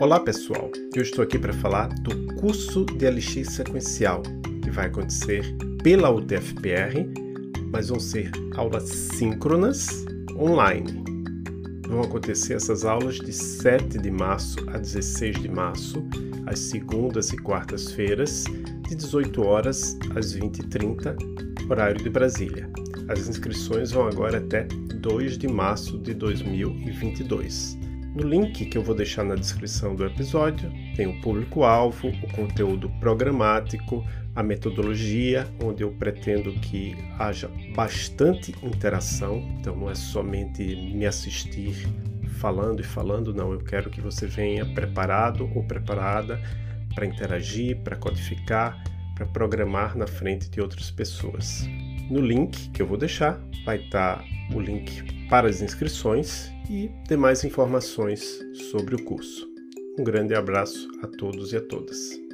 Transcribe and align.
Olá 0.00 0.18
pessoal, 0.18 0.70
eu 0.96 1.02
estou 1.02 1.22
aqui 1.22 1.38
para 1.38 1.52
falar 1.52 1.88
do 1.88 2.34
curso 2.36 2.86
de 2.86 3.06
LX 3.06 3.52
sequencial 3.52 4.22
que 4.62 4.70
vai 4.70 4.86
acontecer 4.86 5.54
pela 5.82 6.10
UTFPR, 6.10 7.06
mas 7.70 7.90
vão 7.90 8.00
ser 8.00 8.30
aulas 8.56 8.84
síncronas 8.84 10.06
online. 10.38 11.04
Vão 11.86 12.00
acontecer 12.00 12.54
essas 12.54 12.86
aulas 12.86 13.16
de 13.16 13.30
7 13.30 13.98
de 13.98 14.10
março 14.10 14.58
a 14.70 14.78
16 14.78 15.42
de 15.42 15.50
março, 15.50 16.02
às 16.46 16.58
segundas 16.60 17.30
e 17.34 17.36
quartas-feiras, 17.36 18.44
de 18.88 18.94
18 18.94 19.42
horas 19.42 19.98
às 20.16 20.34
20h30, 20.34 21.14
horário 21.70 22.02
de 22.02 22.08
Brasília. 22.08 22.70
As 23.06 23.28
inscrições 23.28 23.90
vão 23.90 24.06
agora 24.08 24.38
até 24.38 24.64
2 24.64 25.36
de 25.36 25.46
março 25.46 25.98
de 25.98 26.14
2022. 26.14 27.89
No 28.14 28.26
link 28.26 28.64
que 28.64 28.76
eu 28.76 28.82
vou 28.82 28.94
deixar 28.94 29.24
na 29.24 29.36
descrição 29.36 29.94
do 29.94 30.04
episódio, 30.04 30.68
tem 30.96 31.06
o 31.06 31.20
público-alvo, 31.20 32.08
o 32.08 32.32
conteúdo 32.32 32.90
programático, 32.98 34.04
a 34.34 34.42
metodologia, 34.42 35.46
onde 35.62 35.84
eu 35.84 35.92
pretendo 35.92 36.52
que 36.54 36.96
haja 37.20 37.48
bastante 37.72 38.52
interação, 38.64 39.38
então 39.58 39.76
não 39.76 39.88
é 39.88 39.94
somente 39.94 40.62
me 40.92 41.06
assistir 41.06 41.88
falando 42.40 42.80
e 42.80 42.84
falando, 42.84 43.32
não, 43.32 43.52
eu 43.52 43.60
quero 43.60 43.90
que 43.90 44.00
você 44.00 44.26
venha 44.26 44.66
preparado 44.66 45.48
ou 45.54 45.62
preparada 45.62 46.40
para 46.94 47.06
interagir, 47.06 47.78
para 47.78 47.94
codificar, 47.94 48.82
para 49.14 49.26
programar 49.26 49.96
na 49.96 50.08
frente 50.08 50.50
de 50.50 50.60
outras 50.60 50.90
pessoas. 50.90 51.68
No 52.10 52.20
link 52.20 52.70
que 52.70 52.82
eu 52.82 52.86
vou 52.86 52.96
deixar 52.96 53.40
vai 53.64 53.76
estar 53.76 54.24
o 54.52 54.58
link 54.58 55.28
para 55.28 55.48
as 55.48 55.62
inscrições 55.62 56.50
e 56.70 56.88
demais 57.08 57.42
informações 57.42 58.40
sobre 58.70 58.94
o 58.94 59.04
curso. 59.04 59.50
Um 59.98 60.04
grande 60.04 60.36
abraço 60.36 60.88
a 61.02 61.06
todos 61.08 61.52
e 61.52 61.56
a 61.56 61.60
todas. 61.60 62.29